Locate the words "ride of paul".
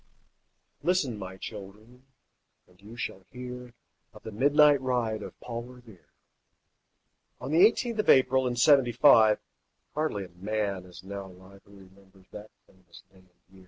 4.81-5.61